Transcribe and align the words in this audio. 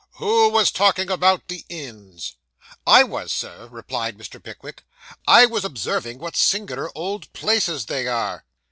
who 0.15 0.49
was 0.49 0.71
talking 0.71 1.11
about 1.11 1.47
the 1.47 1.63
inns?' 1.69 2.35
'I 2.87 3.03
was, 3.03 3.31
Sir,' 3.31 3.67
replied 3.71 4.17
Mr. 4.17 4.41
Pickwick 4.41 4.81
'I 5.27 5.45
was 5.45 5.63
observing 5.63 6.17
what 6.17 6.35
singular 6.35 6.89
old 6.97 7.31
places 7.33 7.85
they 7.85 8.07
are. 8.07 8.43